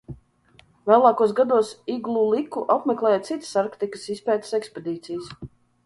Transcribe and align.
Vēlākos 0.91 1.33
gados 1.41 1.69
Igluliku 1.97 2.65
apmeklēja 2.79 3.23
citas 3.31 3.55
Arktikas 3.65 4.11
izpētes 4.19 4.61
ekspedīcijas. 4.63 5.35